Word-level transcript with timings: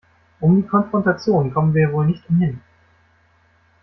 Um 0.39 0.55
die 0.55 0.67
Konfrontation 0.67 1.53
kommen 1.53 1.75
wir 1.75 1.91
wohl 1.93 2.07
nicht 2.07 2.27
umhin. 2.27 2.59